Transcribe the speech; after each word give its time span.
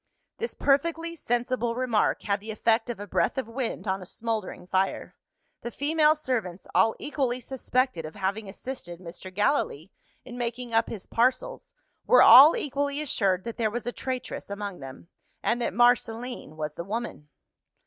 This 0.39 0.55
perfectly 0.55 1.15
sensible 1.15 1.75
remark 1.75 2.23
had 2.23 2.39
the 2.39 2.49
effect 2.49 2.89
of 2.89 2.99
a 2.99 3.05
breath 3.05 3.37
of 3.37 3.47
wind 3.47 3.87
on 3.87 4.01
a 4.01 4.05
smouldering 4.07 4.65
fire. 4.65 5.15
The 5.61 5.69
female 5.69 6.15
servants, 6.15 6.65
all 6.73 6.95
equally 6.97 7.39
suspected 7.39 8.03
of 8.03 8.15
having 8.15 8.49
assisted 8.49 8.99
Mr. 8.99 9.31
Gallilee 9.31 9.91
in 10.25 10.39
making 10.39 10.73
up 10.73 10.89
his 10.89 11.05
parcels, 11.05 11.75
were 12.07 12.23
all 12.23 12.55
equally 12.57 12.99
assured 12.99 13.43
that 13.43 13.57
there 13.57 13.69
was 13.69 13.85
a 13.85 13.91
traitress 13.91 14.49
among 14.49 14.79
them 14.79 15.07
and 15.43 15.61
that 15.61 15.71
Marceline 15.71 16.57
was 16.57 16.73
the 16.73 16.83
woman. 16.83 17.29